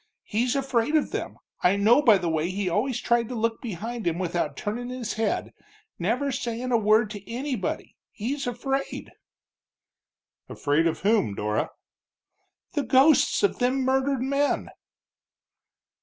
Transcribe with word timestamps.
He's 0.23 0.55
afraid 0.55 0.95
of 0.95 1.11
them, 1.11 1.37
I 1.61 1.75
know 1.75 2.01
by 2.01 2.17
the 2.17 2.27
way 2.27 2.49
he 2.49 2.67
always 2.67 2.99
tried 2.99 3.29
to 3.29 3.35
look 3.35 3.61
behind 3.61 4.07
him 4.07 4.17
without 4.17 4.57
turnin' 4.57 4.89
his 4.89 5.13
head, 5.13 5.53
never 5.99 6.31
sayin' 6.31 6.71
a 6.71 6.77
word 6.79 7.11
to 7.11 7.31
anybody, 7.31 7.95
he's 8.11 8.47
afraid." 8.47 9.11
"Afraid 10.49 10.87
of 10.87 11.01
whom, 11.01 11.35
Dora?" 11.35 11.69
"The 12.73 12.81
ghosts 12.81 13.43
of 13.43 13.59
them 13.59 13.81
murdered 13.81 14.23
men!" 14.23 14.71